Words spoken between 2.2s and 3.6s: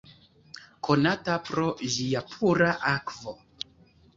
pura akvo.